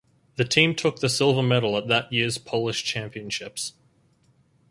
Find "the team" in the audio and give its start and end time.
0.35-0.73